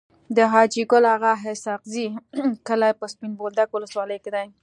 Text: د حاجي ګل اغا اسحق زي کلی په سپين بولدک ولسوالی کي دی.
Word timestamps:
د 0.35 0.37
حاجي 0.51 0.83
ګل 0.91 1.05
اغا 1.15 1.33
اسحق 1.51 1.81
زي 1.93 2.05
کلی 2.67 2.91
په 2.99 3.05
سپين 3.13 3.31
بولدک 3.39 3.69
ولسوالی 3.71 4.19
کي 4.23 4.29
دی. 4.35 4.47